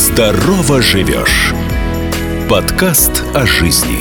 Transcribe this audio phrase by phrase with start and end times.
[0.00, 1.52] Здорово живешь.
[2.48, 3.98] Подкаст о жизни.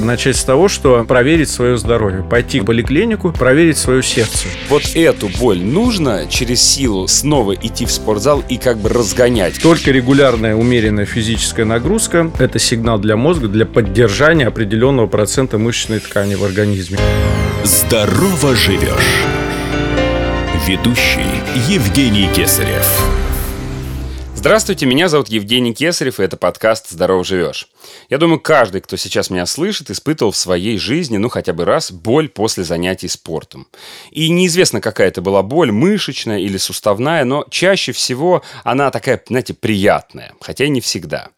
[0.00, 2.24] Начать с того, что проверить свое здоровье.
[2.24, 4.48] Пойти в поликлинику, проверить свое сердце.
[4.68, 9.62] Вот эту боль нужно через силу снова идти в спортзал и как бы разгонять.
[9.62, 16.34] Только регулярная умеренная физическая нагрузка– это сигнал для мозга для поддержания определенного процента мышечной ткани
[16.34, 16.98] в организме.
[17.62, 19.22] Здорово живешь.
[20.66, 21.22] Ведущий
[21.68, 23.23] Евгений Кесарев.
[24.44, 27.66] Здравствуйте, меня зовут Евгений Кесарев, и это подкаст «Здорово живешь».
[28.10, 31.90] Я думаю, каждый, кто сейчас меня слышит, испытывал в своей жизни, ну, хотя бы раз,
[31.90, 33.66] боль после занятий спортом.
[34.10, 39.54] И неизвестно, какая это была боль, мышечная или суставная, но чаще всего она такая, знаете,
[39.54, 41.30] приятная, хотя и не всегда.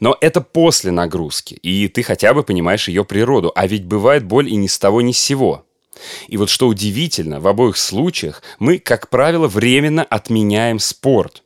[0.00, 3.52] Но это после нагрузки, и ты хотя бы понимаешь ее природу.
[3.54, 5.66] А ведь бывает боль и ни с того, ни с сего.
[6.26, 11.42] И вот что удивительно, в обоих случаях мы, как правило, временно отменяем спорт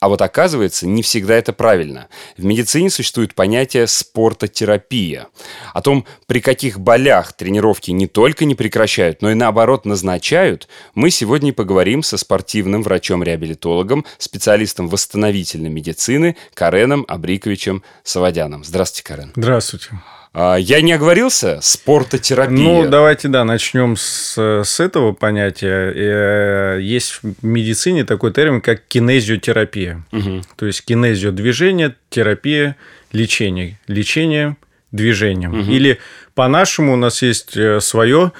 [0.00, 2.08] а вот оказывается, не всегда это правильно.
[2.36, 5.28] В медицине существует понятие спортотерапия.
[5.72, 11.10] О том, при каких болях тренировки не только не прекращают, но и наоборот назначают, мы
[11.10, 18.64] сегодня поговорим со спортивным врачом-реабилитологом, специалистом восстановительной медицины Кареном Абриковичем Савадяном.
[18.64, 19.32] Здравствуйте, Карен.
[19.36, 19.90] Здравствуйте.
[20.38, 21.60] А, я не оговорился?
[21.62, 22.58] Спортотерапия.
[22.58, 25.92] Ну, давайте, да, начнем с, с этого понятия.
[25.94, 30.04] Э, есть в медицине такой термин, как кинезиотерапия.
[30.12, 30.42] Угу.
[30.56, 32.76] То есть кинезио– движение, терапия–
[33.12, 33.80] лечение.
[33.88, 34.58] Лечение
[34.92, 35.58] движением.
[35.58, 35.70] Угу.
[35.70, 36.00] Или
[36.34, 38.32] по-нашему у нас есть э, свое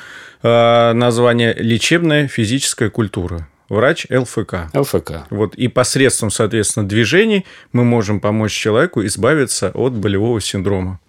[0.43, 3.49] э, название лечебная физическая культура.
[3.71, 4.69] Врач ЛФК.
[4.75, 5.13] ЛФК.
[5.31, 11.01] Вот, и посредством, соответственно, движений мы можем помочь человеку избавиться от болевого синдрома.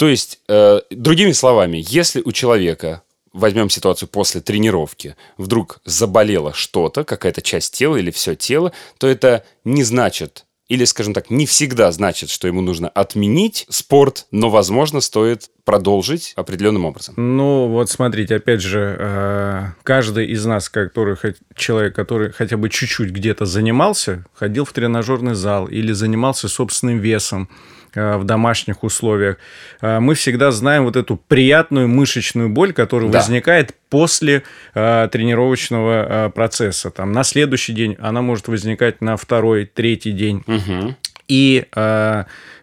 [0.00, 3.02] То есть, э, другими словами, если у человека
[3.34, 9.44] возьмем ситуацию после тренировки, вдруг заболело что-то, какая-то часть тела или все тело, то это
[9.66, 15.02] не значит, или, скажем так, не всегда значит, что ему нужно отменить спорт, но, возможно,
[15.02, 17.16] стоит продолжить определенным образом.
[17.18, 21.18] Ну, вот смотрите, опять же, э, каждый из нас, который
[21.54, 27.50] человек, который хотя бы чуть-чуть где-то занимался, ходил в тренажерный зал или занимался собственным весом,
[27.94, 29.36] в домашних условиях,
[29.80, 33.18] э, мы всегда знаем вот эту приятную мышечную боль, которая да.
[33.18, 34.42] возникает после
[34.74, 36.90] э, тренировочного процесса.
[36.90, 40.44] Там, на следующий день она может возникать на второй, третий день.
[40.46, 40.96] Угу.
[41.28, 41.64] И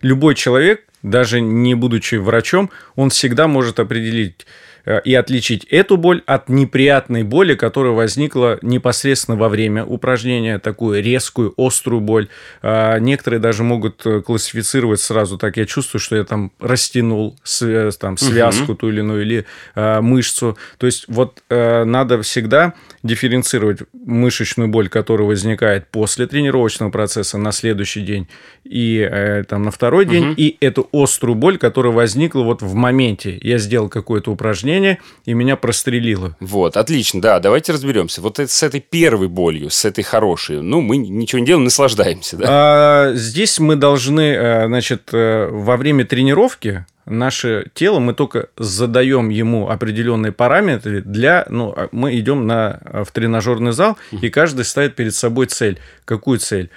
[0.01, 4.66] любой человек, даже не будучи врачом, он всегда может определить Э,
[5.03, 11.53] и отличить эту боль от неприятной боли, которая возникла непосредственно во время упражнения, такую резкую,
[11.57, 12.29] острую боль.
[12.61, 17.91] А, некоторые даже могут э, классифицировать сразу так, я чувствую, что я там растянул э,
[17.99, 18.75] там, связку угу.
[18.75, 19.45] ту или иную, или
[19.75, 20.57] а, мышцу.
[20.77, 22.73] То есть вот а, надо всегда
[23.07, 28.27] дифференцировать мышечную боль, которая возникает после тренировочного процесса на следующий день
[28.63, 30.33] и э, там на второй день, угу.
[30.37, 33.37] и эту острую боль, которая возникла вот в моменте.
[33.41, 36.35] Я сделал какое-то упражнение, и меня прострелило.
[36.39, 38.21] Вот, отлично, да, давайте разберемся.
[38.21, 42.37] Вот это, с этой первой болью, с этой хорошей, ну, мы ничего не делаем, наслаждаемся,
[42.37, 42.45] да?
[42.49, 49.29] А, здесь мы должны, э, значит, э, во время тренировки наше тело, мы только задаем
[49.29, 54.95] ему определенные параметры для, ну, а мы идем на, в тренажерный зал, и каждый ставит
[54.95, 55.79] перед собой цель.
[56.05, 56.69] Какую цель?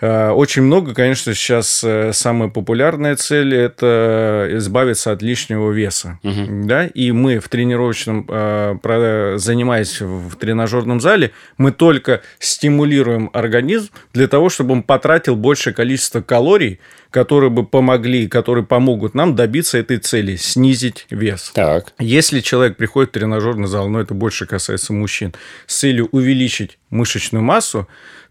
[0.00, 6.18] Э, очень много, конечно, сейчас э, самая популярная цель– это избавиться от лишнего веса.
[6.22, 6.66] Угу.
[6.66, 6.86] Да?
[6.86, 14.48] И мы в тренировочном, э, занимаясь в тренажерном зале, мы только стимулируем организм для того,
[14.48, 16.80] чтобы он потратил большее количество калорий,
[17.10, 21.50] которые бы помогли, которые помогут нам добиться этой цели, снизить вес.
[21.54, 21.92] Так.
[21.98, 25.34] Если человек приходит в тренажерный зал, но это больше касается мужчин,
[25.66, 27.88] с целью увеличить мышечную массу,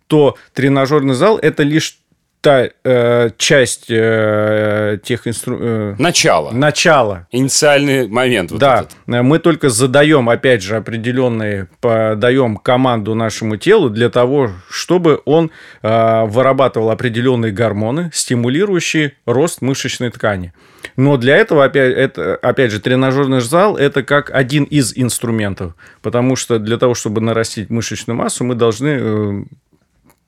[0.09, 2.00] то тренажерный зал это лишь
[2.42, 6.00] та э, часть э, тех инструментов...
[6.00, 6.52] Э, начало.
[6.52, 7.28] Начало.
[7.31, 8.52] Инициальный момент.
[8.52, 8.86] Вот да.
[9.08, 9.24] Этот.
[9.24, 16.25] Мы только задаем, опять же, определенные, подаем команду нашему телу для того, чтобы он э,
[16.25, 20.54] вырабатывал определенные гормоны, стимулирующие рост мышечной ткани.
[20.95, 25.74] Но для этого, опять, это, опять же, тренажерный зал– это как один из инструментов.
[26.01, 29.44] Потому что для того, чтобы нарастить мышечную массу, мы должны э,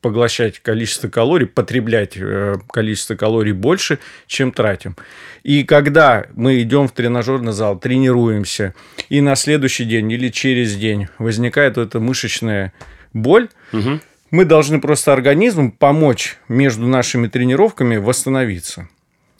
[0.01, 4.95] поглощать количество калорий, потреблять э, количество калорий больше, чем тратим.
[5.43, 8.73] И когда мы идем в тренажерный зал, тренируемся,
[9.09, 12.73] и на следующий день или через день возникает эта мышечная
[13.13, 13.99] боль, угу.
[14.31, 18.89] мы должны просто организму помочь между нашими тренировками восстановиться.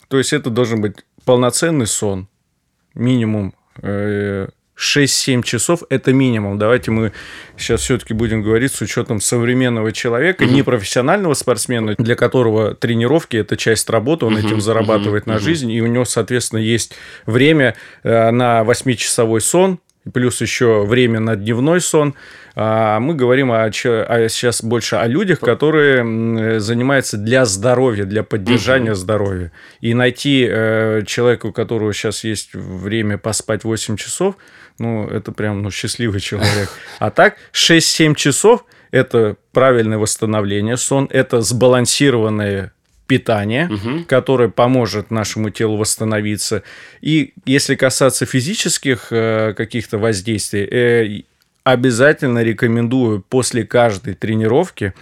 [0.08, 2.28] То есть это должен быть полноценный сон,
[2.94, 4.48] минимум э,
[4.82, 6.58] 6-7 часов– это минимум.
[6.58, 7.14] Давайте мы
[7.56, 10.54] сейчас все-таки будем говорить с учетом современного человека, угу.
[10.54, 14.46] непрофессионального спортсмена, для которого тренировки– это часть работы, он угу.
[14.46, 15.34] этим зарабатывает угу.
[15.34, 16.96] на жизнь, и у него, соответственно, есть
[17.26, 19.80] время э, на 8-часовой сон,
[20.14, 22.16] плюс еще время на дневной сон.
[22.54, 28.94] А мы говорим о, о, сейчас больше о людях, которые занимаются для здоровья, для поддержания
[28.94, 29.52] здоровья.
[29.80, 34.36] И найти э, человека, у которого сейчас есть время поспать 8 часов,
[34.82, 36.70] ну, это прям ну, счастливый человек.
[37.00, 42.74] А так, 6-7 часов– это правильное восстановление, сон– это сбалансированное
[43.08, 44.06] питание, угу.
[44.08, 46.64] которое поможет нашему телу восстановиться.
[47.02, 51.24] И если касаться физических э, каких-то воздействий, э,
[51.64, 54.94] обязательно рекомендую после каждой тренировки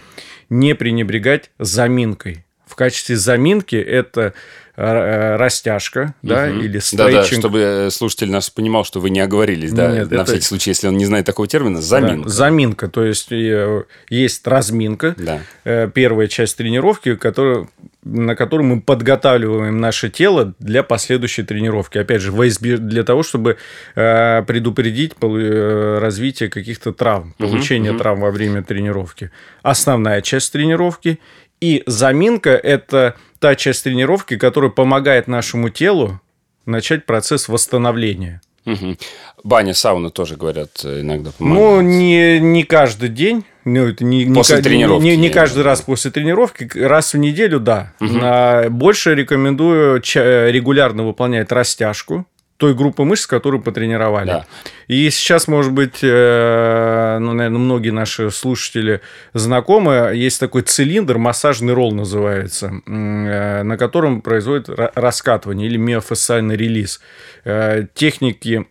[0.48, 2.44] не пренебрегать заминкой.
[2.66, 4.34] В качестве заминки это
[4.82, 6.60] Э, растяжка, да, угу.
[6.60, 7.12] или стрейчинг.
[7.12, 10.24] Да, да, чтобы э, слушатель наш понимал, что вы не оговорились, да, Нет, на это...
[10.24, 12.24] всякий случай, если он не знает такого термина, заминка.
[12.24, 15.88] Да, заминка, то есть э, есть разминка, да.
[15.88, 17.68] первая часть тренировки, которая,
[18.04, 21.98] на которую мы подготавливаем наше тело для последующей тренировки.
[21.98, 23.58] Опять же, для того, чтобы
[23.94, 29.30] предупредить развитие каких-то травм, получение угу, травм во время тренировки.
[29.62, 31.20] Основная часть тренировки
[31.60, 36.20] и заминка– это та часть тренировки, которая помогает нашему телу
[36.66, 38.40] начать процесс восстановления.
[38.66, 38.96] Угу.
[39.42, 41.74] Баня, сауна тоже, говорят, иногда помогают.
[41.74, 43.44] Ну, не, не каждый день.
[43.64, 45.04] Ну, это не, после не, тренировки.
[45.04, 46.68] Не, не каждый раз после тренировки.
[46.78, 47.94] Раз в неделю, да.
[48.00, 48.70] Угу.
[48.70, 52.26] Больше рекомендую регулярно выполнять растяжку
[52.60, 54.26] той группы мышц, которую потренировали.
[54.26, 54.46] Да.
[54.86, 59.00] И сейчас, может быть, э, ну, наверное, многие наши слушатели
[59.32, 67.00] знакомы, есть такой цилиндр, массажный ролл называется, э, на котором производит раскатывание или миофасциальный релиз.
[67.44, 68.66] Э, техники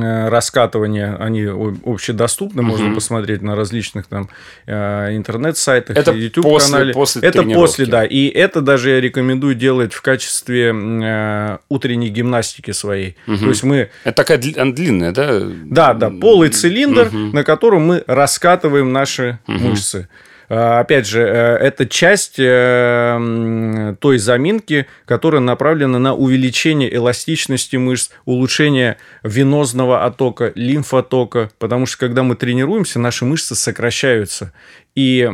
[0.00, 2.94] раскатывания, они общедоступны, можно угу.
[2.96, 4.28] посмотреть на различных там
[4.66, 6.92] э, интернет-сайтах, это YouTube-канале.
[6.92, 8.04] После, после это после, да.
[8.04, 13.16] И это даже я рекомендую делать в качестве э, утренней гимнастики своей.
[13.26, 13.38] Угу.
[13.38, 13.90] То есть мы...
[14.04, 15.40] Это такая длинная, да?
[15.64, 17.16] Да, да, полый цилиндр, угу.
[17.16, 19.58] на котором мы раскатываем наши угу.
[19.58, 20.08] мышцы.
[20.52, 28.10] Э, опять же, э, это часть э, той заминки, которая направлена на увеличение эластичности мышц,
[28.26, 34.52] улучшение венозного оттока, лимфотока, потому что когда мы тренируемся, наши мышцы сокращаются.
[34.94, 35.26] И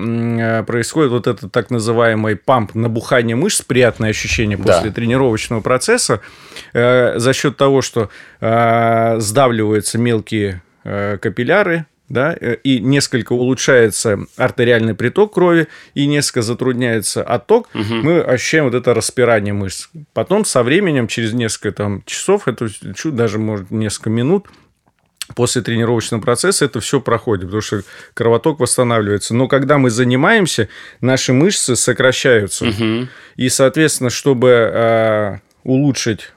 [0.68, 4.94] происходит вот этот так называемый памп, набухание мышц, приятное ощущение после да.
[4.94, 6.20] тренировочного процесса,
[6.72, 8.08] за счет того, что
[8.40, 17.68] сдавливаются мелкие капилляры, да, э, и несколько улучшается артериальный приток крови, и несколько затрудняется отток,
[17.74, 17.94] угу.
[17.94, 19.88] мы ощущаем вот это распирание мышц.
[20.12, 22.68] Потом со временем, через несколько там, часов, это
[23.04, 24.46] даже может несколько минут,
[25.34, 27.82] после тренировочного процесса это все проходит, потому что
[28.14, 29.34] кровоток восстанавливается.
[29.34, 30.68] Но когда мы занимаемся,
[31.00, 32.66] наши мышцы сокращаются.
[32.66, 33.08] Угу.
[33.36, 36.32] И, соответственно, чтобы э, улучшить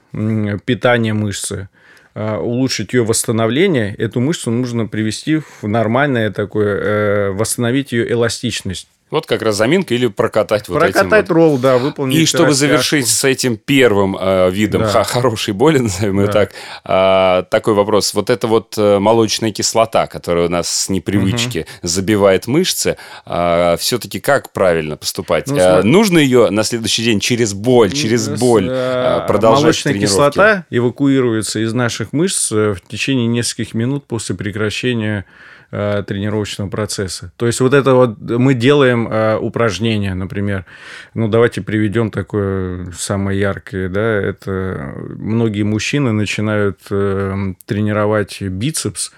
[0.66, 1.70] питание мышцы,
[2.14, 8.88] улучшить ее восстановление, эту мышцу нужно привести в нормальное такое, э, восстановить ее эластичность.
[9.12, 11.36] Вот как раз заминка или прокатать, вот Прокатать вот.
[11.36, 12.18] ролл, да, выполнить.
[12.18, 12.68] И чтобы растяжку.
[12.68, 15.04] завершить с этим первым э, видом да.
[15.04, 16.22] хорошей боли, назовем да.
[16.24, 16.52] ее так,
[16.86, 18.14] э, такой вопрос.
[18.14, 21.88] Вот эта вот э, молочная кислота, которая у нас с непривычки угу.
[21.88, 25.48] забивает мышцы, э, все-таки как правильно поступать?
[25.48, 30.66] Ну, э, нужно ее на следующий день через боль, через боль э, продолжать Молочная кислота
[30.70, 35.26] эвакуируется из наших мышц э, в течение нескольких минут после прекращения
[35.72, 37.32] э, тренировочного процесса.
[37.38, 40.66] То есть вот это вот мы делаем э, упражнения, например.
[41.14, 49.12] Ну, давайте приведем такое самое яркое, да, это многие мужчины начинают э, тренировать бицепс,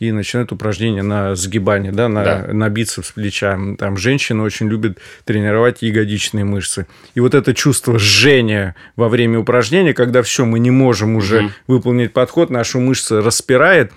[0.00, 2.46] и начинают упражнения на сгибание, да, на, да.
[2.52, 3.58] на бицепс плеча.
[3.78, 6.86] Там женщины очень любят тренировать ягодичные мышцы.
[7.14, 11.50] И вот это чувство жжения во время упражнения, когда все, мы не можем уже угу.
[11.66, 13.92] выполнить подход, нашу мышцу распирает,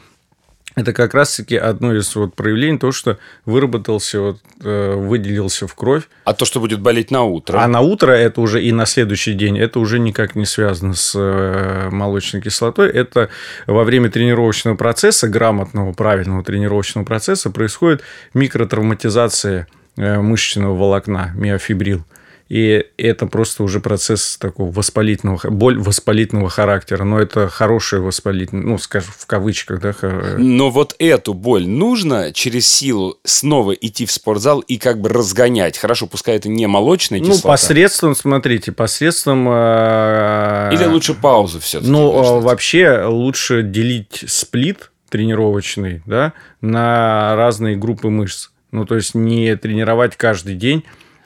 [0.75, 6.03] это как раз-таки одно из вот проявлений того, что выработался, вот, э, выделился в кровь.
[6.23, 7.59] А то, что будет болеть на утро?
[7.59, 11.13] А на утро это уже и на следующий день, это уже никак не связано с
[11.15, 12.89] э, молочной кислотой.
[12.89, 13.29] Это
[13.67, 18.01] во время тренировочного процесса, грамотного, правильного тренировочного процесса происходит
[18.33, 22.03] микротравматизация э, мышечного волокна, миофибрил.
[22.53, 28.77] И это просто уже процесс такого воспалительного, боль воспалительного характера, но это хорошая воспалительная, ну,
[28.77, 29.95] скажем, в кавычках, да.
[30.37, 35.79] Но вот эту боль нужно через силу снова идти в спортзал и как бы разгонять.
[35.79, 37.47] Хорошо, пускай это не молочная ну, кислота.
[37.47, 39.47] Ну, посредством, смотрите, посредством...
[39.49, 41.89] Э, Или лучше паузу все-таки?
[41.89, 48.49] Ну, вообще лучше делить сплит тренировочный, да, на разные группы мышц.
[48.69, 50.83] Ну, то есть не тренировать каждый день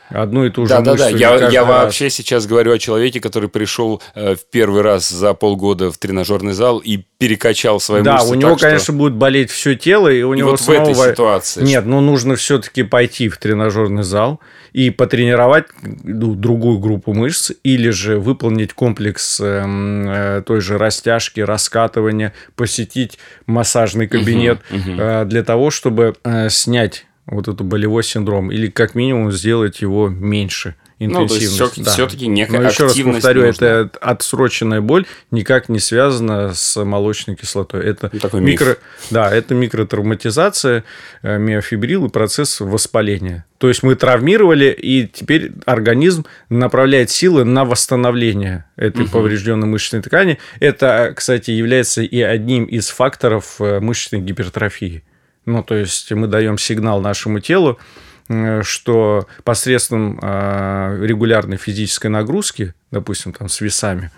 [0.10, 0.98] одну и ту же да, мышцу.
[0.98, 5.10] Да, да, я, я вообще сейчас говорю о человеке, который пришел э, в первый раз
[5.10, 8.28] за полгода в тренажерный зал и перекачал свои да, мышцы.
[8.28, 8.94] Да, у него, так, конечно, что...
[8.94, 10.86] будет болеть все тело, и у и него вот самого...
[10.86, 11.64] в этой ситуации.
[11.64, 14.40] Нет, ну нужно все-таки пойти в тренажерный зал
[14.74, 22.34] и потренировать другую группу мышц, или же выполнить комплекс э, э, той же растяжки, раскатывания,
[22.56, 25.26] посетить массажный кабинет угу, угу.
[25.26, 26.16] Для того, чтобы
[26.50, 31.60] снять вот этот болевой синдром, или как минимум сделать его меньше интенсивность.
[31.60, 31.92] Ну, то есть, да.
[31.92, 33.68] все-таки некая Но еще раз повторю, нужна.
[33.68, 37.86] это отсроченная боль никак не связана с молочной кислотой.
[37.86, 38.78] Это ну, Такой микро, миф.
[39.12, 40.84] да, это микротравматизация,
[41.22, 43.46] э, миофибрил и процесс воспаления.
[43.60, 49.12] То есть мы травмировали, и теперь организм направляет силы на восстановление этой угу.
[49.12, 50.40] поврежденной мышечной ткани.
[50.60, 55.04] Это, кстати, является и одним из факторов э, мышечной гипертрофии.
[55.48, 57.80] Ну, то есть мы даем сигнал нашему телу,
[58.28, 64.12] э, что посредством э, регулярной физической нагрузки, допустим, там с весами,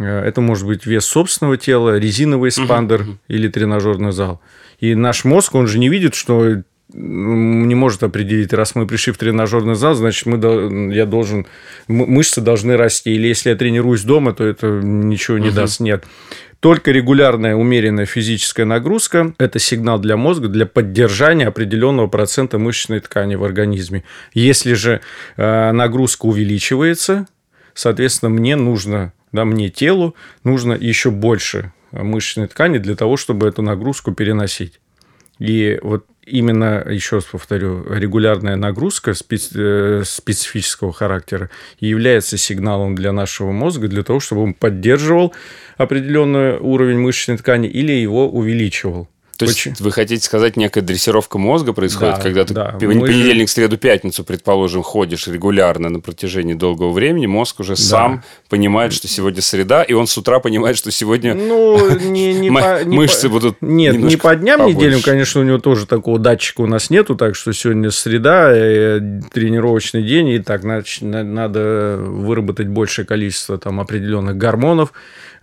[0.00, 3.16] э, это может быть вес собственного тела, резиновый эспандер uh-huh.
[3.28, 4.40] или тренажерный зал.
[4.80, 9.18] И наш мозг, он же не видит, что не может определить, раз мы пришли в
[9.18, 11.46] тренажерный зал, значит, мы, я должен,
[11.86, 13.14] мышцы должны расти.
[13.14, 15.54] Или если я тренируюсь дома, то это ничего не uh-huh.
[15.54, 15.78] даст.
[15.78, 16.04] Нет.
[16.64, 23.34] Только регулярная умеренная физическая нагрузка– это сигнал для мозга для поддержания определенного процента мышечной ткани
[23.34, 24.02] в организме.
[24.32, 25.02] Если же
[25.36, 27.26] э, нагрузка увеличивается,
[27.74, 33.60] соответственно, мне нужно, да, мне телу нужно еще больше мышечной ткани для того, чтобы эту
[33.60, 34.80] нагрузку переносить.
[35.38, 41.50] И вот именно, еще раз повторю, регулярная нагрузка э, специфического характера
[41.80, 45.34] является сигналом для нашего мозга для того, чтобы он поддерживал
[45.76, 49.08] определенный уровень мышечной ткани или его увеличивал.
[49.36, 49.74] То есть Очень...
[49.80, 52.76] вы хотите сказать, некая дрессировка мозга происходит, да, когда ты да.
[52.78, 53.54] понедельник, же...
[53.54, 57.82] среду, пятницу, предположим, ходишь регулярно на протяжении долгого времени, мозг уже да.
[57.82, 62.50] сам понимает, что сегодня среда, и он с утра понимает, что сегодня ну, не, не
[62.50, 63.34] по, не мышцы по...
[63.34, 64.78] будут Нет, не по дням побольше.
[64.78, 69.00] неделям, конечно, у него тоже такого датчика у нас нету, так что сегодня среда, э,
[69.32, 74.92] тренировочный день, и так надо выработать большее количество там определенных гормонов,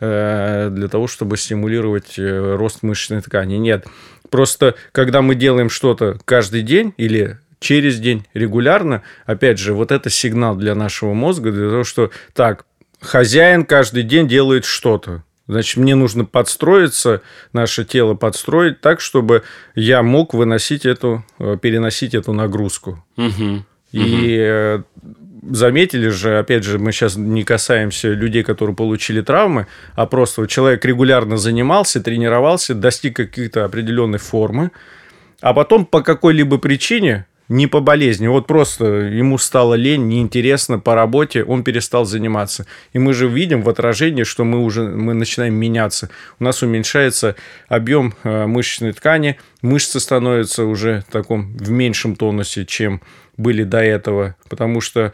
[0.04, 3.58] Э, для того, чтобы стимулировать э, рост мышечной ткани.
[3.58, 3.81] Нет.
[4.30, 10.10] Просто когда мы делаем что-то каждый день или через день регулярно, опять же, вот это
[10.10, 12.66] сигнал для нашего мозга, для того, что так,
[13.00, 15.24] хозяин каждый день делает что-то.
[15.48, 17.22] Значит, мне нужно подстроиться,
[17.52, 19.44] наше тело подстроить так, чтобы
[19.76, 23.04] я мог выносить эту, э, переносить эту нагрузку.
[23.18, 23.66] Угу.
[23.92, 30.06] И угу заметили же, опять же, мы сейчас не касаемся людей, которые получили травмы, а
[30.06, 34.72] просто человек регулярно занимался, тренировался, достиг каких-то определенной формы,
[35.42, 40.96] а потом по какой-либо причине, не по болезни, вот просто ему стало лень, неинтересно по
[40.96, 42.66] работе, он перестал заниматься.
[42.94, 46.10] И мы же видим в отражении, что мы уже мы начинаем меняться.
[46.40, 47.36] У нас уменьшается
[47.68, 53.02] объем э, мышечной ткани, мышцы становятся уже в таком в меньшем тонусе, чем
[53.36, 55.12] были до этого, потому что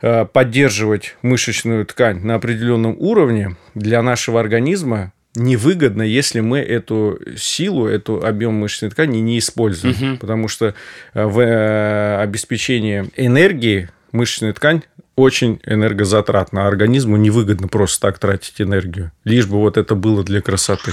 [0.00, 7.86] э, поддерживать мышечную ткань на определенном уровне для нашего организма невыгодно, если мы эту силу,
[7.86, 10.18] эту объем мышечной ткани не используем, угу.
[10.18, 10.74] потому что
[11.14, 14.82] э, в э, обеспечении энергии мышечная ткань
[15.14, 20.40] очень энергозатратна, а организму невыгодно просто так тратить энергию, лишь бы вот это было для
[20.40, 20.92] красоты.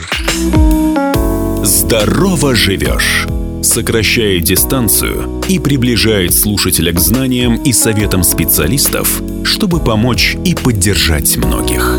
[1.63, 3.27] Здорово живешь
[3.63, 11.97] сокращает дистанцию и приближает слушателя к знаниям и советам специалистов, чтобы помочь и поддержать многих.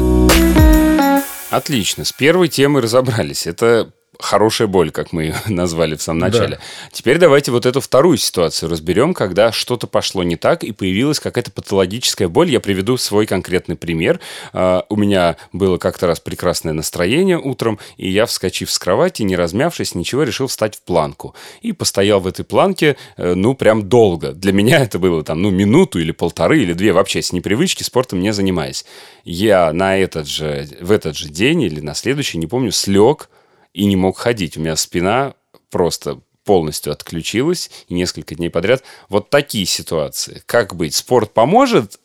[1.55, 3.47] Отлично, с первой темой разобрались.
[3.47, 6.57] Это хорошая боль, как мы ее назвали в самом начале.
[6.57, 6.63] Да.
[6.93, 11.51] Теперь давайте вот эту вторую ситуацию разберем, когда что-то пошло не так и появилась какая-то
[11.51, 12.51] патологическая боль.
[12.51, 14.21] Я приведу свой конкретный пример.
[14.53, 19.37] Uh, у меня было как-то раз прекрасное настроение утром, и я, вскочив с кровати, не
[19.37, 21.35] размявшись, ничего, решил встать в планку.
[21.61, 24.33] И постоял в этой планке, uh, ну, прям долго.
[24.33, 28.21] Для меня это было там, ну, минуту или полторы, или две, вообще с непривычки спортом
[28.21, 28.85] не занимаясь.
[29.25, 33.29] Я на этот же, в этот же день или на следующий, не помню, слег,
[33.75, 34.57] и не мог ходить.
[34.57, 35.35] У меня спина
[35.71, 38.83] просто полностью отключилась и несколько дней подряд.
[39.09, 40.43] Вот такие ситуации.
[40.47, 40.95] Как быть?
[40.95, 41.99] Спорт поможет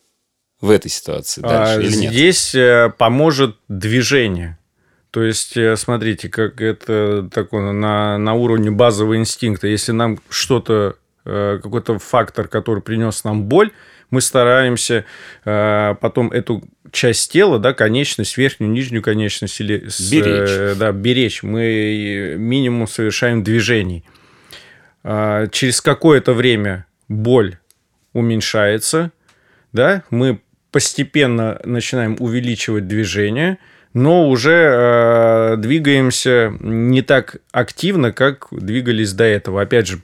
[0.60, 2.12] в этой ситуации дальше а, или нет?
[2.12, 4.58] Здесь э, поможет движение.
[5.10, 9.68] То есть, э, смотрите, как это такое на, на уровне базового инстинкта.
[9.68, 13.70] Если нам что-то, э, какой-то фактор, который принес нам боль,
[14.10, 15.04] мы стараемся
[15.44, 20.78] потом эту часть тела, да, конечность, верхнюю, нижнюю конечность или с, беречь.
[20.78, 21.42] да, беречь.
[21.42, 24.04] Мы минимум совершаем движений.
[25.02, 27.58] А, через какое-то время боль
[28.12, 29.12] уменьшается,
[29.72, 30.40] да, мы
[30.72, 33.58] постепенно начинаем увеличивать движение,
[33.92, 39.62] но уже э, двигаемся не так активно, как двигались до этого.
[39.62, 40.02] Опять же,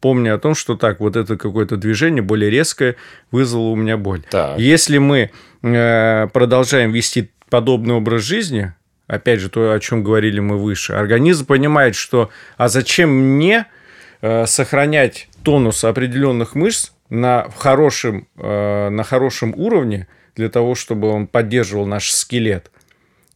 [0.00, 2.96] помня о том, что так, вот это какое-то движение более резкое
[3.30, 4.22] вызвало у меня боль.
[4.30, 4.58] Так.
[4.58, 5.30] Если мы
[5.62, 8.72] э, продолжаем вести подобный образ жизни,
[9.06, 13.66] опять же, то, о чем говорили мы выше, организм понимает, что а зачем мне
[14.22, 21.26] э, сохранять тонус определенных мышц, на хорошем, э, на хорошем уровне для того, чтобы он
[21.26, 22.70] поддерживал наш скелет.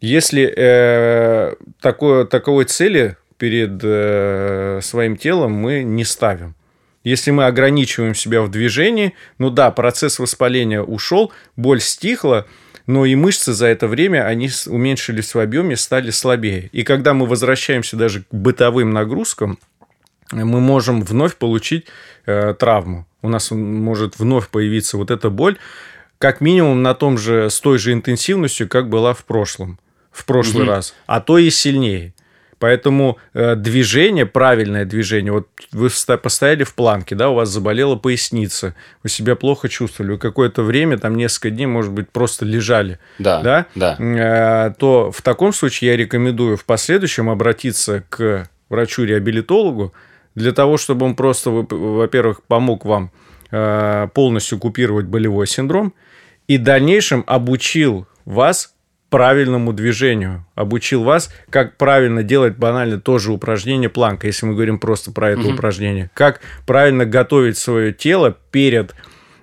[0.01, 6.55] Если э, такое, таковой цели перед э, своим телом мы не ставим.
[7.03, 12.47] Если мы ограничиваем себя в движении, ну да, процесс воспаления ушел, боль стихла,
[12.87, 16.71] но и мышцы за это время, они уменьшились в объеме, стали слабее.
[16.73, 19.59] И когда мы возвращаемся даже к бытовым нагрузкам,
[20.33, 21.85] мы можем вновь получить
[22.25, 23.07] э, травму.
[23.21, 25.59] У нас может вновь появиться вот эта боль,
[26.17, 29.79] как минимум на том же, с той же интенсивностью, как была в прошлом,
[30.11, 30.73] в прошлый угу.
[30.73, 32.15] раз, а то и сильнее.
[32.59, 38.75] Поэтому э, движение, правильное движение, вот вы постояли в планке, да, у вас заболела поясница,
[39.03, 43.43] вы себя плохо чувствовали, вы какое-то время, там несколько дней, может быть, просто лежали, да,
[43.43, 43.97] да, да.
[43.99, 49.93] Э, то в таком случае я рекомендую в последующем обратиться к врачу-реабилитологу,
[50.35, 53.11] для того, чтобы он просто, во-первых, помог вам
[53.51, 55.95] э, полностью купировать болевой синдром
[56.49, 58.74] и в дальнейшем обучил вас
[59.17, 65.13] правильному движению, обучил вас, как правильно делать банально тоже упражнение планка, если мы говорим просто
[65.13, 65.53] про это угу.
[65.53, 68.95] упражнение, как правильно готовить свое тело перед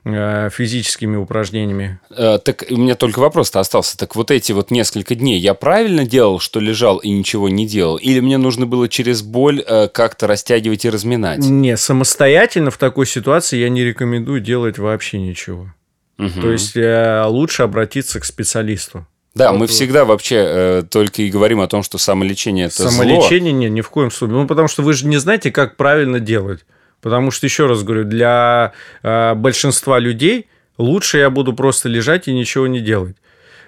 [0.03, 1.99] Э, физическими упражнениями.
[2.09, 3.95] Э, так у меня только вопрос-то остался.
[3.95, 7.97] Так вот эти вот несколько дней я правильно делал, что лежал и ничего не делал?
[7.97, 11.41] Или мне нужно было через боль э, как-то растягивать и разминать?
[11.41, 15.71] Не, самостоятельно в такой ситуации я не рекомендую делать вообще ничего.
[16.17, 16.41] Угу.
[16.41, 19.05] То есть лучше обратиться к специалисту.
[19.33, 23.51] Да, вот, мы всегда вообще э, только и говорим о том, что самолечение это самолечение
[23.51, 23.59] зло.
[23.59, 24.37] не, ни в коем случае.
[24.37, 26.65] Ну, потому что вы же не знаете, как правильно делать.
[26.99, 32.33] Потому что, еще раз говорю, для э, большинства людей лучше я буду просто лежать и
[32.33, 33.15] ничего не делать.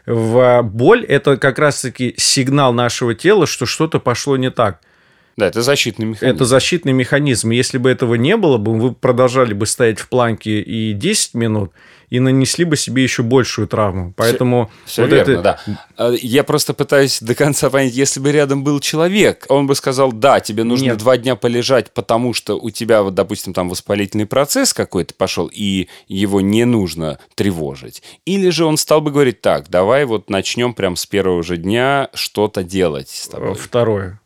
[0.06, 4.82] В боль это как раз-таки сигнал нашего тела, что что-то пошло не так.
[5.36, 6.36] Да, это защитный механизм.
[6.36, 7.50] Это защитный механизм.
[7.50, 11.72] Если бы этого не было бы, вы продолжали бы стоять в планке и 10 минут,
[12.14, 14.14] и нанесли бы себе еще большую травму.
[14.16, 15.42] Поэтому все, вот верно, это...
[15.42, 15.60] да.
[15.98, 20.12] А, я просто пытаюсь до конца понять, если бы рядом был человек, он бы сказал,
[20.12, 20.98] да, тебе нужно Нет.
[20.98, 25.88] два дня полежать, потому что у тебя, вот, допустим, там воспалительный процесс какой-то пошел, и
[26.08, 28.04] его не нужно тревожить.
[28.26, 32.10] Или же он стал бы говорить, так, давай вот начнем прям с первого же дня
[32.14, 33.56] что-то делать с тобой.
[33.56, 34.20] Второе.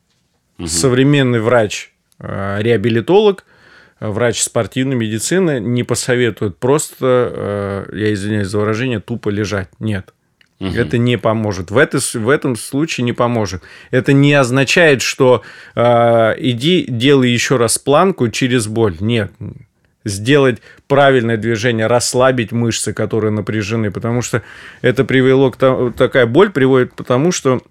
[0.59, 0.67] Угу.
[0.67, 3.45] Современный врач, э, реабилитолог–
[3.99, 9.69] врач спортивной медицины не посоветует просто, э, я извиняюсь за выражение, тупо лежать.
[9.79, 10.13] Нет.
[10.59, 10.69] Угу.
[10.69, 11.71] Это не поможет.
[11.71, 13.61] В, это, в этом случае не поможет.
[13.91, 15.43] Это не означает, что
[15.75, 18.97] э, иди делай еще раз планку через боль.
[18.99, 19.31] Нет.
[20.03, 24.41] Сделать правильное движение, расслабить мышцы, которые напряжены, потому что
[24.81, 27.61] это привело к тому, такая боль приводит к тому, что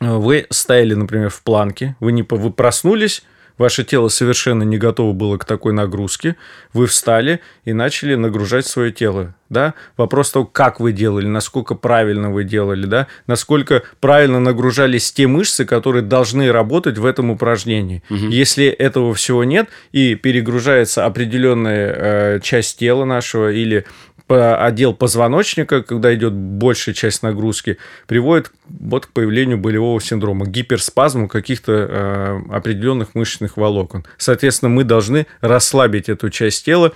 [0.00, 3.22] вы стояли, например, в планке, вы не вы проснулись,
[3.56, 6.36] Ваше тело совершенно не готово было к такой нагрузке.
[6.72, 9.34] Вы встали и начали нагружать свое тело.
[9.48, 9.74] Да?
[9.96, 13.06] Вопрос того, как вы делали, насколько правильно вы делали, да?
[13.26, 18.02] насколько правильно нагружались те мышцы, которые должны работать в этом упражнении.
[18.10, 18.28] Угу.
[18.28, 23.84] Если этого всего нет и перегружается определенная э, часть тела нашего или
[24.28, 27.76] отдел позвоночника, когда идет большая часть нагрузки,
[28.06, 34.06] приводит вот к появлению болевого синдрома, гиперспазму каких-то э, определенных мышечных волокон.
[34.16, 36.92] Соответственно, мы должны расслабить эту часть тела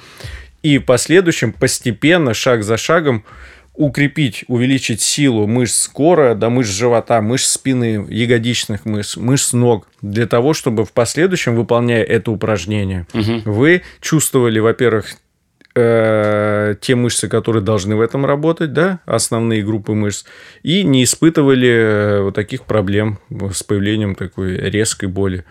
[0.62, 3.25] и в последующем постепенно, шаг за шагом,
[3.75, 10.27] укрепить, увеличить силу мышц кора, до мышц живота, мышц спины, ягодичных мышц, мышц ног, для
[10.27, 13.42] того, чтобы в последующем, выполняя это упражнение, угу.
[13.44, 15.14] вы чувствовали, во-первых,
[15.79, 20.25] э, те мышцы, которые должны в этом работать, да, основные группы мышц,
[20.62, 25.45] и не испытывали э, вот таких проблем с появлением такой резкой боли.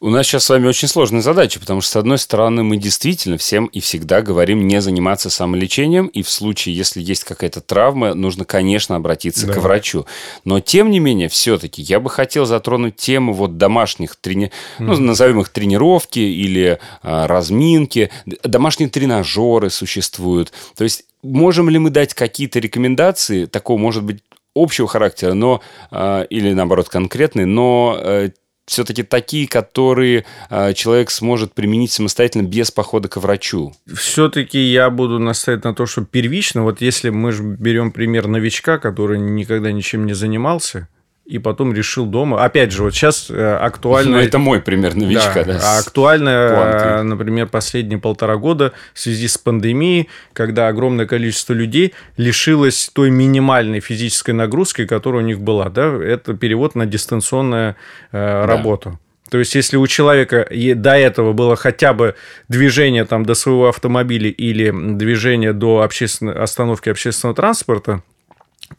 [0.00, 3.36] У нас сейчас с вами очень сложная задача, потому что, с одной стороны, мы действительно
[3.38, 8.44] всем и всегда говорим не заниматься самолечением, и в случае, если есть какая-то травма, нужно,
[8.44, 9.54] конечно, обратиться да.
[9.54, 10.06] к врачу.
[10.44, 14.52] Но, тем не менее, все-таки я бы хотел затронуть тему вот домашних трени...
[14.78, 14.84] mm.
[14.84, 20.52] ну, назовем их тренировки или а, разминки, домашние тренажеры существуют.
[20.76, 24.22] То есть, можем ли мы дать какие-то рекомендации, такого, может быть,
[24.54, 28.30] общего характера, но э, или наоборот конкретные, но э,
[28.66, 33.74] все-таки такие, которые э, человек сможет применить самостоятельно без похода к врачу?
[33.92, 38.78] Все-таки я буду настоять на то, что первично, вот если мы же берем пример новичка,
[38.78, 40.88] который никогда ничем не занимался,
[41.32, 42.44] и потом решил дома.
[42.44, 44.18] Опять же, вот сейчас э, актуально...
[44.18, 45.58] Ну, это мой пример новичка, да.
[45.58, 51.94] да актуально, э, например, последние полтора года в связи с пандемией, когда огромное количество людей
[52.18, 55.70] лишилось той минимальной физической нагрузки, которая у них была.
[55.70, 55.86] Да?
[56.04, 57.76] Это перевод на дистанционную
[58.12, 58.90] э, работу.
[58.90, 58.98] Да.
[59.30, 62.14] То есть, если у человека до этого было хотя бы
[62.50, 68.02] движение там, до своего автомобиля или движение до общественной, остановки общественного транспорта,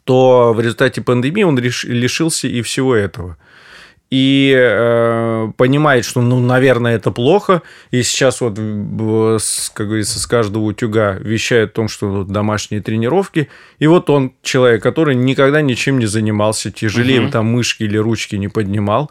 [0.04, 3.36] то в результате пандемии он лишился и всего этого.
[4.10, 7.62] И э, понимает, что, ну, наверное, это плохо.
[7.90, 13.48] И сейчас вот, как говорится, с каждого утюга вещает о том, что вот домашние тренировки.
[13.80, 17.30] И вот он человек, который никогда ничем не занимался, тяжелее угу.
[17.30, 19.10] там мышки или ручки не поднимал,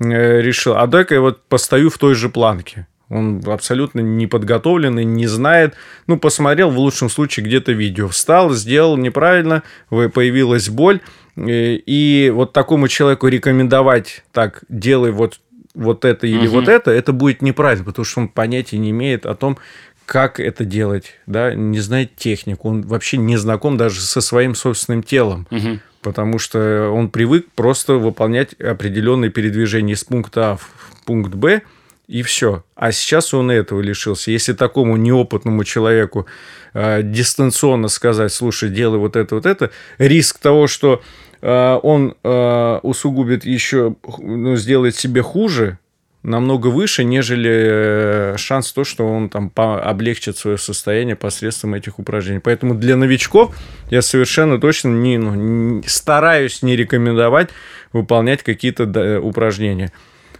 [0.00, 2.86] э, решил, а дай-ка я вот постою в той же планке.
[3.14, 5.74] Он абсолютно неподготовленный, не знает.
[6.08, 8.08] Ну, посмотрел в лучшем случае где-то видео.
[8.08, 11.00] Встал, сделал неправильно, появилась боль.
[11.36, 15.38] Э, и вот такому человеку рекомендовать так, делай вот,
[15.74, 16.56] вот это или угу.
[16.56, 19.58] вот это, это будет неправильно, потому что он понятия не имеет о том,
[20.06, 25.02] как это делать, да, не знает технику, он вообще не знаком даже со своим собственным
[25.02, 25.78] телом, угу.
[26.02, 30.70] потому что он привык просто выполнять определенные передвижения из пункта А в
[31.04, 31.62] пункт Б,
[32.06, 32.64] и все.
[32.74, 34.30] А сейчас он этого лишился.
[34.30, 36.26] Если такому неопытному человеку
[36.74, 41.02] э, дистанционно сказать, слушай, делай вот это, вот это, риск того, что
[41.40, 45.78] э, он э, усугубит еще, ну, сделает себе хуже,
[46.22, 52.40] намного выше, нежели э, шанс то, что он там облегчит свое состояние посредством этих упражнений.
[52.40, 53.56] Поэтому для новичков
[53.90, 57.50] я совершенно точно не, ну, не стараюсь не рекомендовать
[57.92, 59.92] выполнять какие-то упражнения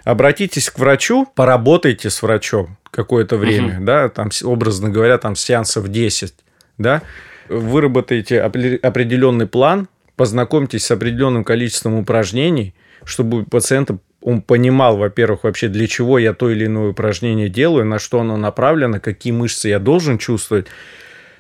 [0.04, 3.84] обратитесь к врачу, поработайте с врачом какое-то время, угу.
[3.84, 6.34] да, там, образно говоря, там сеансов 10,
[6.78, 7.02] да,
[7.48, 15.68] выработайте определенный план, познакомьтесь с определенным количеством упражнений, чтобы у пациента он понимал, во-первых, вообще
[15.68, 19.78] для чего я то или иное упражнение делаю, на что оно направлено, какие мышцы я
[19.78, 20.66] должен чувствовать.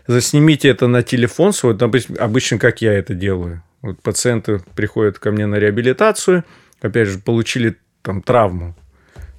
[0.06, 1.74] Заснимите это на телефон свой,
[2.18, 3.62] обычно как я это делаю.
[3.80, 6.44] Вот пациенты приходят ко мне на реабилитацию,
[6.82, 8.74] опять же, получили там, травму.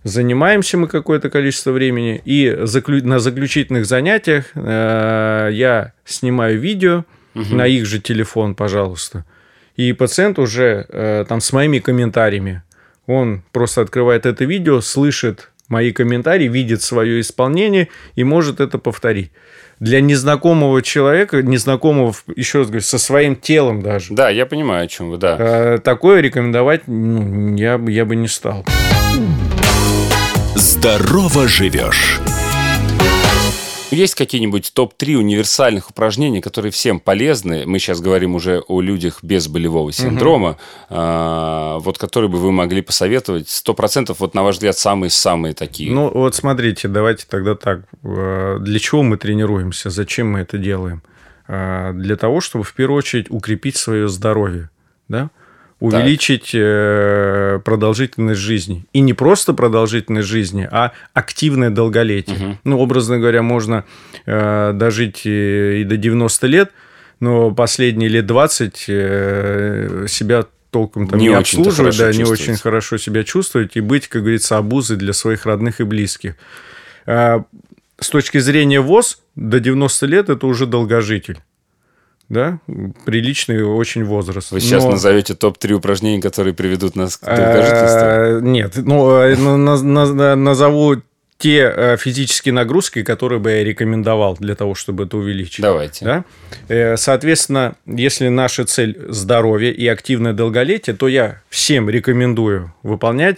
[0.04, 3.04] Занимаемся мы какое-то количество времени, и заклю...
[3.04, 7.56] на заключительных занятиях э, я снимаю видео угу.
[7.56, 9.26] на их же телефон, пожалуйста.
[9.78, 12.64] И пациент уже э, там с моими комментариями,
[13.08, 19.32] он просто открывает это видео, слышит мои комментарии, видит свое исполнение и может это повторить.
[19.80, 24.14] Для незнакомого человека, незнакомого, еще раз говорю, со своим телом даже.
[24.14, 25.36] Да, я понимаю, о чем вы, да.
[25.38, 28.66] Э, такое рекомендовать ну, я, я бы не стал.
[30.56, 32.20] Здорово живешь.
[33.92, 37.64] Есть какие-нибудь топ-3 универсальных упражнений, которые всем полезны?
[37.66, 40.50] Мы сейчас говорим уже о людях без болевого синдрома.
[40.50, 40.58] Угу.
[40.90, 43.48] А, вот которые бы вы могли посоветовать?
[43.48, 45.94] Сто процентов, вот на ваш взгляд, самые-самые такие.
[45.94, 47.82] Ну, вот смотрите, давайте тогда так.
[48.04, 49.90] Э, для чего мы тренируемся?
[49.90, 51.04] Зачем мы это делаем?
[51.48, 54.70] А, для того, чтобы в первую очередь укрепить свое здоровье.
[55.08, 55.30] Да?
[55.80, 56.62] Увеличить так.
[56.62, 58.86] Э, продолжительность жизни.
[58.94, 62.36] И не просто продолжительность жизни, а активное долголетие.
[62.36, 62.58] Угу.
[62.64, 63.86] Ну, образно говоря, можно
[64.26, 66.72] э, дожить и до 90 лет,
[67.20, 72.98] но последние лет 20 э, себя толком там не, не обслуживать, да, не очень хорошо
[72.98, 76.36] себя чувствовать и быть, как говорится, обузой для своих родных и близких.
[77.06, 81.40] С точки зрения ВОЗ, до 90 лет это уже долгожитель
[82.30, 82.60] да,
[83.06, 84.52] приличный очень возраст.
[84.52, 84.92] Вы сейчас Но...
[84.92, 88.08] назовете топ-3 упражнений, которые приведут нас к долгожительству?
[88.08, 89.36] Э, нет, ну, э,
[90.36, 90.96] назову
[91.38, 95.62] те э, физические нагрузки, которые бы я рекомендовал для того, чтобы это увеличить.
[95.62, 96.24] Давайте.
[96.68, 96.98] Да?
[96.98, 103.38] Соответственно, если наша цель здоровье и активное долголетие, то я всем рекомендую выполнять.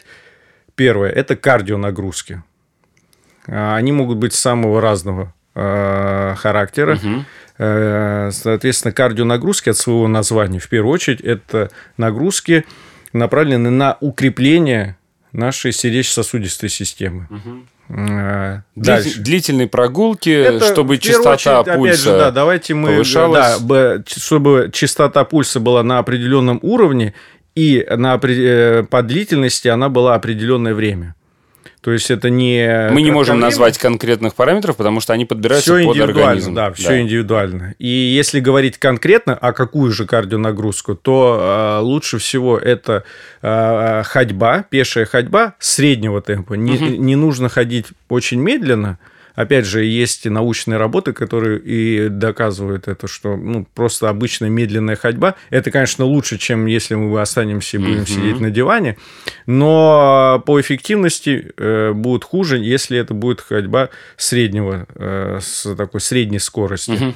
[0.75, 2.43] Первое– это кардионагрузки.
[3.47, 6.99] Они могут быть самого разного характера.
[7.01, 7.25] Мгм.
[7.57, 12.65] Э, Соответственно, кардионагрузки от своего названия, в первую очередь, это нагрузки,
[13.13, 14.97] направлены на укрепление
[15.31, 17.27] нашей сердечно-сосудистой системы.
[17.89, 19.19] Э, Дальше.
[19.21, 23.59] Длительные прогулки, Это, чтобы частота очередь, пульса Опять же, да, давайте мы, повышалась.
[23.59, 27.13] да, чтобы частота пульса была на определенном уровне,
[27.55, 31.15] и на, э, по длительности она была определенное время.
[31.87, 32.89] То есть это не...
[32.91, 36.53] Мы не можем назвать конкретных параметров, потому что они подбираются Все под индивидуально, организм.
[36.53, 37.75] да, все индивидуально.
[37.79, 43.05] И если говорить конкретно, а какую же кардионагрузку, то э, лучше всего это
[43.41, 46.55] э, ходьба, пешая ходьба среднего темпа.
[46.55, 48.99] Не, не нужно ходить очень медленно.
[49.37, 54.95] Опять же, есть и научные работы, которые и доказывают это, что ну, просто обычная медленная
[54.95, 55.35] ходьба.
[55.51, 58.97] Это, конечно, лучше, чем если мы останемся и будем сидеть на диване.
[59.45, 66.39] Но по эффективности э, будет хуже, если это будет ходьба среднего, э, с такой средней
[66.39, 66.95] скоростью.
[66.95, 67.13] А,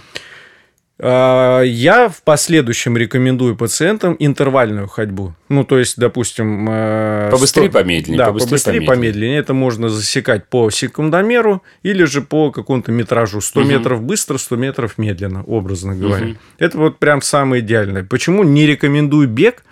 [1.04, 5.34] Я в последующем рекомендую пациентам интервальную ходьбу.
[5.50, 6.68] Ну, то есть, допустим...
[6.70, 8.96] э, Побыстрее, сто- помедленнее, Да, побыстрее, побыстрее, помедленнее.
[9.02, 9.40] помедленнее.
[9.40, 13.42] Это можно засекать по секундомеру или же по какому-то метражу.
[13.42, 16.36] 100 метров быстро, 100 метров медленно, образно говоря.
[16.60, 18.04] Это вот прям самое идеальное.
[18.04, 19.64] Почему не рекомендую бег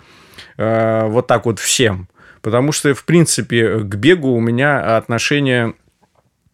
[0.58, 2.08] э, вот так вот всем?
[2.42, 5.74] Потому что, в принципе, к бегу у меня отношение,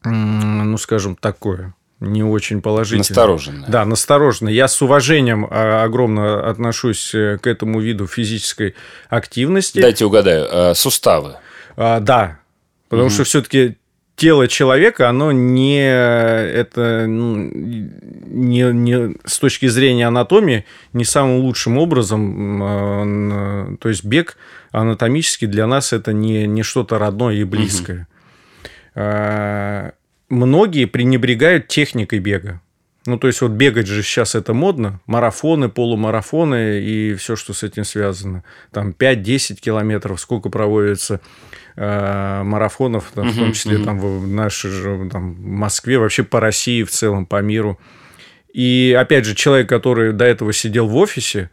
[0.04, 3.08] ну, скажем, такое, не очень положительное.
[3.08, 3.68] Настороженное.
[3.68, 4.48] Да, настороженно.
[4.48, 8.74] Я с уважением а, огромно отношусь э, к этому виду физической
[9.08, 9.80] активности.
[9.80, 10.46] Дайте угадаю.
[10.50, 11.36] э, Суставы.
[11.76, 12.38] А, да,
[12.88, 13.76] потому что все-таки
[14.14, 22.62] тело человека, оно не это не, не с точки зрения анатомии не самым лучшим образом,
[22.62, 24.36] э, то есть бег
[24.70, 28.08] анатомически для нас это не, не что-то родное и близкое.
[28.94, 29.92] А,
[30.28, 32.60] Многие пренебрегают техникой бега.
[33.06, 35.00] Ну, то есть, вот бегать же сейчас это модно.
[35.06, 38.42] Марафоны, полумарафоны и все, что с этим связано.
[38.72, 41.20] Там 5-10 километров, сколько проводится
[41.76, 46.40] э, марафонов, там, в том числе там, в нашей же там, в Москве, вообще по
[46.40, 47.78] России в целом, по миру.
[48.52, 51.50] И, опять же, человек, который до этого сидел в офисе,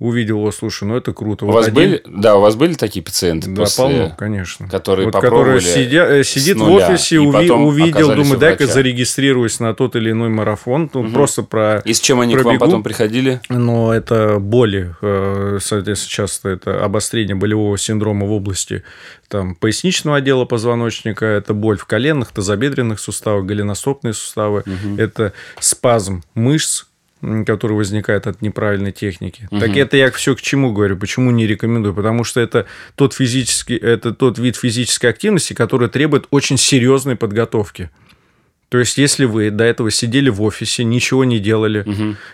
[0.00, 1.44] увидел его, слушай, ну это круто.
[1.44, 4.66] У Вот вас один- были, да, у вас были такие пациенты Да, после- полно, конечно.
[4.68, 9.74] которые вот, попробовали который сидя- э, сидит в офисе, уви- увидел, думаю, дай-ка зарегистрируюсь на
[9.74, 10.90] тот или иной марафон.
[10.92, 11.82] Ну, просто про...
[11.84, 12.64] И с чем они к вам пробегу.
[12.64, 13.40] потом приходили?
[13.50, 18.82] Но это боли, э, соответственно, часто это обострение болевого синдрома в области
[19.28, 24.64] там, поясничного отдела позвоночника, это боль в коленных, тазобедренных суставах, голеностопные суставы,
[24.98, 26.86] это спазм мышц,
[27.46, 29.48] который возникает от неправильной техники.
[29.50, 33.76] Так это я все к чему говорю, почему не рекомендую, потому что это тот физический,
[33.76, 37.90] это тот вид физической активности, который требует очень серьезной подготовки.
[38.70, 41.84] То есть, если вы до этого сидели в офисе, ничего не делали,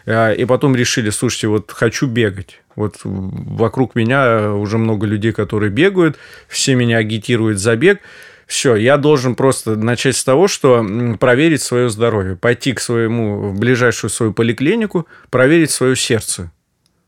[0.05, 2.61] а, и потом решили, слушайте, вот хочу бегать.
[2.77, 8.01] Вот вокруг меня уже много людей, которые бегают, все меня агитируют за бег.
[8.47, 10.87] Все, я должен просто начать с того, что
[11.19, 16.53] проверить свое здоровье, пойти к своему, в ближайшую свою поликлинику, проверить свое сердце.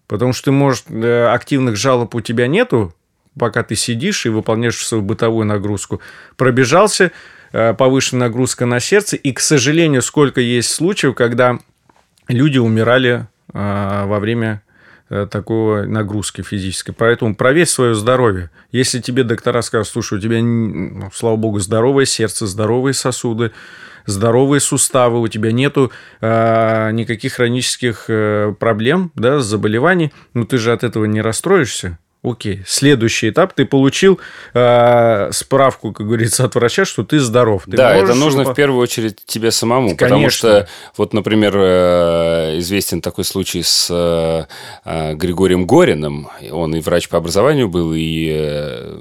[0.08, 2.92] Потому что, может, э, активных жалоб у тебя нету,
[3.38, 6.00] пока ты сидишь и выполняешь свою бытовую нагрузку.
[6.36, 7.12] Пробежался,
[7.52, 9.16] э, повышенная нагрузка на сердце.
[9.16, 11.58] И, к сожалению, сколько есть случаев, когда
[12.26, 14.62] люди умирали э, во время
[15.08, 16.92] такого нагрузки физической.
[16.92, 18.50] Поэтому проверь свое здоровье.
[18.72, 23.52] Если тебе доктора скажут, слушай, у тебя, ну, слава богу, здоровое сердце, здоровые сосуды,
[24.08, 30.72] здоровые суставы, у тебя нету э, никаких хронических э, проблем, да, заболеваний, ну ты же
[30.72, 31.98] от этого не расстроишься.
[32.22, 32.62] Окей.
[32.66, 33.52] Следующий этап.
[33.52, 34.18] Ты получил
[34.52, 37.64] э, справку, как говорится, от врача, что ты здоров.
[37.66, 39.90] Ты да, это нужно выпо- в первую очередь тебе самому.
[39.90, 40.36] Потому Конечно.
[40.36, 44.46] что, вот, например, э, известен такой случай с э,
[44.84, 46.28] э, Григорием Гориным.
[46.50, 48.98] Он и врач по образованию был, и э,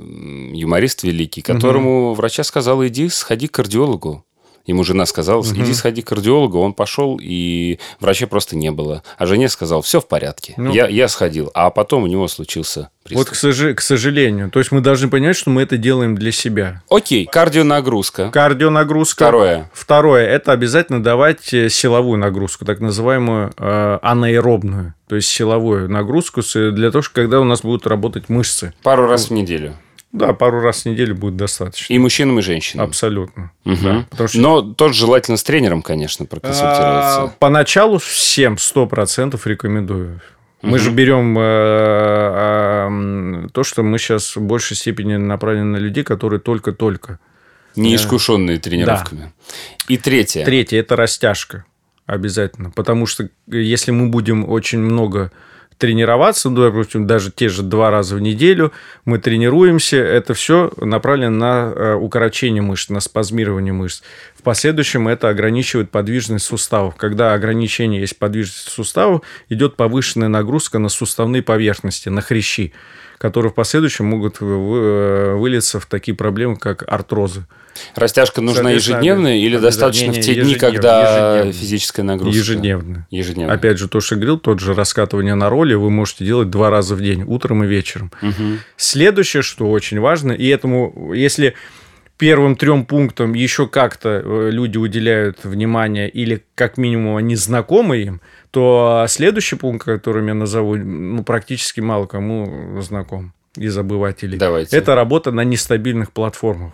[0.54, 4.27] юморист великий, которому врача сказала, иди сходи к кардиологу.
[4.68, 6.60] Ему жена сказала, иди сходи к кардиологу.
[6.60, 9.02] Он пошел, и врача просто не было.
[9.18, 10.54] А жене сказал, все в порядке.
[10.58, 10.74] Ну.
[10.74, 11.50] я, я сходил.
[11.54, 13.30] А потом у него случился приступ.
[13.30, 14.52] Вот, к, сожи- к сожалению.
[14.52, 16.84] То есть мы должны понять, что мы это делаем для себя.
[16.90, 18.30] Окей, кардионагрузка.
[18.30, 19.24] Кардионагрузка.
[19.24, 19.72] Второе.
[19.74, 26.42] Второе– это обязательно давать э, силовую нагрузку, так называемую э, анаэробную, то есть силовую нагрузку
[26.42, 28.74] для того, чтобы когда у нас будут работать мышцы.
[28.84, 29.76] Пару раз в неделю.
[30.12, 31.93] Да, пару раз в неделю будет достаточно.
[31.93, 32.86] И мужчинам, и женщинам.
[32.86, 33.52] Абсолютно.
[33.65, 33.84] Мгм.
[33.84, 37.34] Да, потому что Но тоже желательно с тренером, конечно, А, проконсультироваться.
[37.39, 40.22] Поначалу всем 100% рекомендую.
[40.62, 46.04] Мы же берем э, э, то, что мы сейчас в большей степени направлены на людей,
[46.04, 47.20] которые только-только
[47.76, 49.22] Неискушенные тренировками.
[49.22, 49.32] Да.
[49.88, 50.43] И третье.
[50.43, 51.63] Третье– это растяжка
[52.08, 52.72] обязательно.
[52.72, 55.32] Потому что если мы будем очень много
[55.78, 58.72] тренироваться, ну, допустим, даже те же два раза в неделю
[59.06, 64.02] мы тренируемся, это все направлено на э, укорочение мышц, на спазмирование мышц.
[64.36, 66.96] В последующем это ограничивает подвижность суставов.
[66.96, 72.74] Когда ограничение есть подвижность суставов, идет повышенная нагрузка на суставные поверхности, на хрящи,
[73.18, 77.46] которые в последующем могут э, вылиться в такие проблемы, как артрозы.
[77.96, 81.54] Растяжка нужна ежедневная или достаточно не, не, в те дни, когда ежедневно.
[81.54, 82.38] физическая нагрузка?
[82.38, 83.08] Ежедневно.
[83.12, 83.54] Ежедневно.
[83.54, 86.96] Опять же, то, что говорил, тот же раскатывание на роли вы можете делать два раза
[86.96, 88.12] в день, утром и вечером.
[88.22, 88.60] Угу.
[88.78, 91.56] Следующее, что очень важно, и этому, если
[92.18, 98.22] первым трем пунктам еще как-то э, люди уделяют внимание или как минимум они знакомы им,
[98.52, 104.38] то следующий пункт, который я назову, ну, практически мало кому знаком из обывателей.
[104.38, 104.76] Давайте.
[104.76, 106.74] Это работа на нестабильных платформах.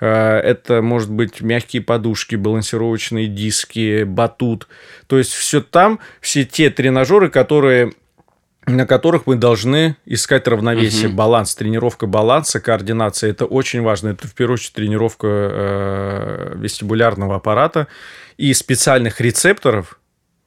[0.00, 4.68] Э, это может быть мягкие подушки, балансировочные диски, батут.
[5.06, 7.92] То есть все там, все те тренажеры, которые
[8.66, 11.16] на которых мы должны искать равновесие, угу.
[11.16, 13.30] баланс, тренировка баланса, координация.
[13.30, 14.10] Это очень важно.
[14.10, 17.88] Это в первую очередь тренировка э, вестибулярного аппарата
[18.36, 19.98] и специальных рецепторов,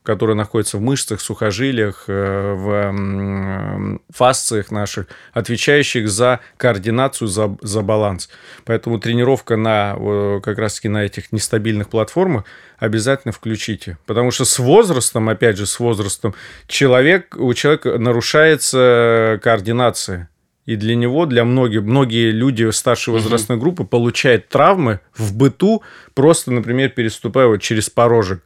[0.06, 8.30] которые находятся в мышцах, сухожилиях, э, в фасциях наших, отвечающих за координацию, за, за баланс.
[8.64, 12.46] Поэтому тренировка на как раз-таки на этих нестабильных платформах
[12.78, 13.98] обязательно включите.
[14.06, 16.36] Потому что с возрастом, опять же, с возрастом,
[16.68, 20.30] человек, у человека нарушается координация.
[20.66, 25.84] И для него, для многих, многие люди старшей возрастной группы получают травмы в быту,
[26.16, 28.42] просто, например, переступая вот через порожек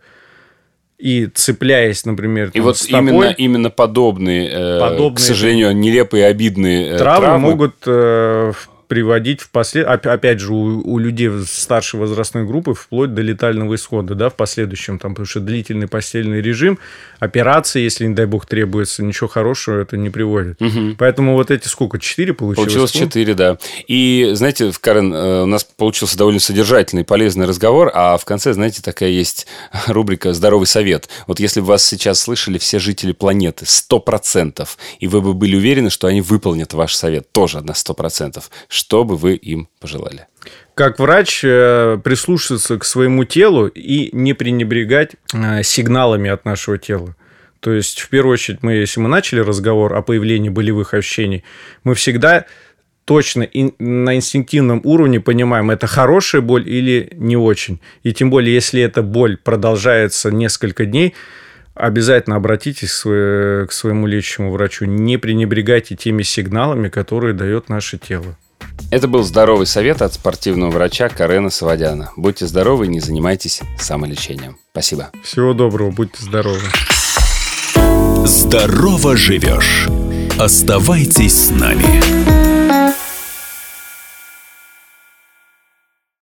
[1.00, 6.90] и цепляясь, например, и вот стопой, именно именно подобные, э, подобные, к сожалению, нелепые, обидные
[6.90, 7.50] э, травмы, травмы.
[7.50, 8.52] могут э,
[8.89, 9.88] приводить в послед...
[9.88, 14.97] опять же, у, у людей старшей возрастной группы вплоть до летального исхода, да, в последующем,
[14.97, 16.80] там, потому что длительный постельный режим,
[17.19, 20.60] операции, если, не дай бог, требуется, ничего хорошего это не приводит.
[20.60, 20.95] Угу.
[20.97, 22.65] Поэтому вот эти сколько, четыре получилось?
[22.65, 23.60] Получилось четыре, да.
[23.88, 28.82] И, знаете, Карен, э, у нас получился довольно содержательный, полезный разговор, а в конце, знаете,
[28.82, 29.45] такая есть
[29.88, 31.10] рубрика «Здоровый совет».
[31.28, 35.56] Вот если бы вас сейчас слышали все жители планеты, сто процентов, и вы бы были
[35.56, 38.49] уверены, что они выполнят ваш совет, тоже на сто процентов,
[38.80, 40.28] что бы вы им пожелали?
[40.74, 47.15] Как врач э, прислушаться к своему телу и не пренебрегать э, сигналами от нашего тела.
[47.60, 51.44] То есть, в первую очередь, мы, если мы начали разговор о появлении болевых ощущений,
[51.84, 52.46] мы всегда
[53.04, 57.82] точно на инстинктивном уровне понимаем, это хорошая боль или не очень.
[58.04, 61.15] И тем более, если эта боль продолжается несколько дней,
[61.74, 64.86] обязательно обратитесь к своему лечащему врачу.
[64.86, 68.38] Не пренебрегайте теми сигналами, которые дает наше тело.
[68.92, 72.12] Это был здоровый совет от спортивного врача Карена Савадяна.
[72.15, 74.58] Будьте здоровы и не занимайтесь самолечением.
[74.72, 75.12] Спасибо.
[75.24, 76.62] Всего доброго, будьте здоровы.
[78.26, 79.88] Здорово живешь.
[80.39, 82.38] Оставайтесь с нами.